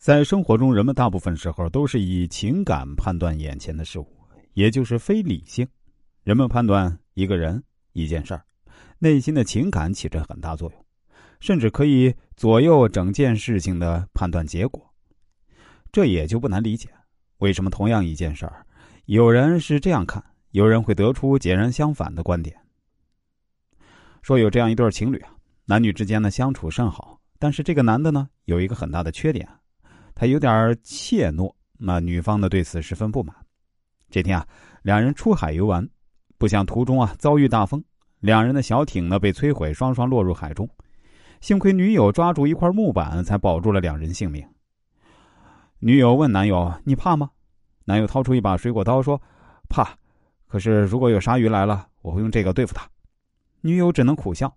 [0.00, 4.06] 在生活中，人们大部分时候都是以情感判断眼前的事物，
[4.54, 5.68] 也就是非理性。
[6.24, 8.42] 人们判断一个人、一件事儿，
[8.98, 10.86] 内心的情感起着很大作用，
[11.38, 14.82] 甚至可以左右整件事情的判断结果。
[15.92, 16.88] 这也就不难理解，
[17.36, 18.64] 为什么同样一件事儿，
[19.04, 22.56] 有人是这样看，有人会得出截然相反的观点。
[24.22, 25.34] 说有这样一对情侣啊，
[25.66, 29.46] 男女之间呢相处甚好，但是这个男的呢有一个很大的缺点。
[30.20, 33.34] 他有点怯懦，那女方呢对此十分不满。
[34.10, 34.46] 这天啊，
[34.82, 35.88] 两人出海游玩，
[36.36, 37.82] 不想途中啊遭遇大风，
[38.18, 40.68] 两人的小艇呢被摧毁，双双落入海中。
[41.40, 44.46] 幸亏女友抓住一块木板，才保住了两人性命。
[45.78, 47.30] 女友问男友：“你怕吗？”
[47.86, 49.18] 男友掏出一把水果刀说
[49.70, 49.88] ：“怕，
[50.46, 52.86] 可是如果有鲨鱼来了，我会用这个对付他。”
[53.62, 54.54] 女友只能苦笑。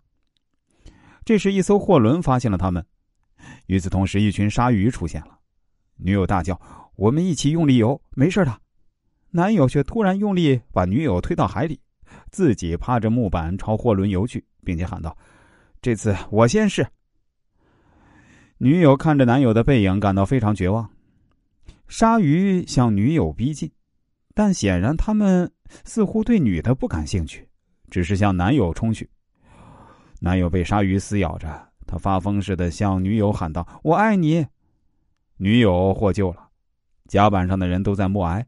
[1.23, 2.85] 这时，一艘货轮发现了他们，
[3.67, 5.39] 与此同时，一群鲨鱼出现了。
[5.97, 6.59] 女友大叫
[6.95, 8.59] ：“我们一起用力游，没事的。”
[9.31, 11.79] 男友却突然用力把女友推到海里，
[12.31, 15.17] 自己趴着木板朝货轮游去，并且喊道
[15.81, 16.85] ：“这次我先试。”
[18.59, 20.89] 女友看着男友的背影，感到非常绝望。
[21.87, 23.71] 鲨鱼向女友逼近，
[24.33, 25.51] 但显然他们
[25.83, 27.47] 似乎对女的不感兴趣，
[27.89, 29.09] 只是向男友冲去。
[30.19, 34.45] 男友被鲨鱼撕咬着，他发疯似的向女友喊道：“我爱你。”
[35.43, 36.47] 女友获救了，
[37.05, 38.47] 甲板上的人都在默哀。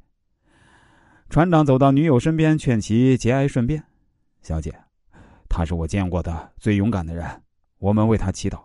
[1.30, 3.84] 船长走到女友身边，劝其节哀顺变。
[4.42, 4.74] 小姐，
[5.50, 7.44] 他是我见过的最勇敢的人，
[7.80, 8.64] 我们为他祈祷。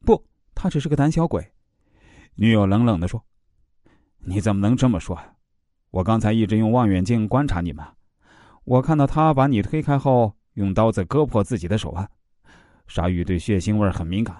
[0.00, 1.46] 不，他只是个胆小鬼。
[2.36, 3.22] 女友冷冷的说
[4.24, 5.20] ：“你怎么能这么说？
[5.90, 7.84] 我刚才一直用望远镜观察你们，
[8.64, 12.10] 我看到他把你推开后，用刀子割破自己的手腕。
[12.86, 14.34] 鲨鱼对血腥味很敏感。”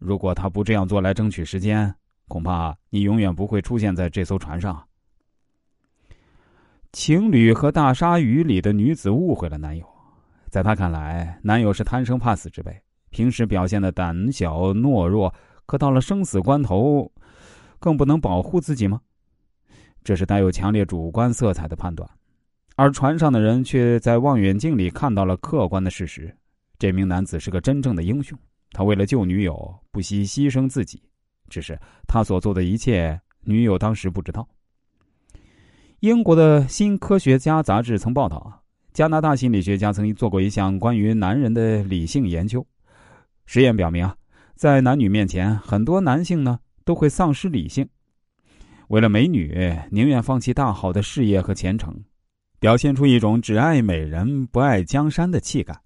[0.00, 1.94] 如果他不这样做来争取时间，
[2.26, 4.82] 恐怕你永远不会出现在这艘船上。
[6.90, 9.86] 情侣和大鲨鱼里的女子误会了男友，
[10.48, 12.74] 在他看来，男友是贪生怕死之辈，
[13.10, 15.32] 平时表现的胆小懦弱，
[15.66, 17.12] 可到了生死关头，
[17.78, 19.00] 更不能保护自己吗？
[20.02, 22.08] 这是带有强烈主观色彩的判断，
[22.74, 26.34] 而船上的人却在望远镜里看到了客观的事实：
[26.78, 28.36] 这名男子是个真正的英雄。
[28.72, 31.02] 他为了救女友，不惜牺牲自己，
[31.48, 34.48] 只是他所做的一切，女友当时不知道。
[36.00, 42.66] 英国的新科学家杂志曾报道，加拿大心理学家曾经做过一项关于男人的理性研究。
[43.44, 44.16] 实验表明啊，
[44.54, 47.86] 在男女面前，很多男性呢都会丧失理性，
[48.88, 51.94] 为了美女，宁愿放弃大好的事业和前程，
[52.60, 55.78] 表现出一种只爱美人不爱江山的气概。